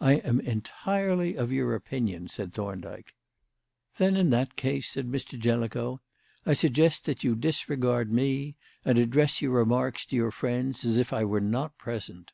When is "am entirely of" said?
0.14-1.52